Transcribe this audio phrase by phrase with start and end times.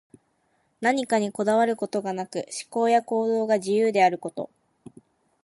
[0.79, 4.49] 何かにこだわることがなく、思考や行動が自由であること。